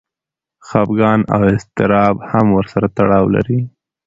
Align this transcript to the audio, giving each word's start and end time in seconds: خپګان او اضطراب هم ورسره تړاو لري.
خپګان 0.67 1.19
او 1.33 1.41
اضطراب 1.55 2.15
هم 2.29 2.45
ورسره 2.57 2.87
تړاو 2.97 3.25
لري. 3.35 3.59